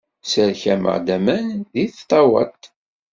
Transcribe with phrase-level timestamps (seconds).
[0.23, 2.61] Sserkameɣ-d aman deg tṭawat.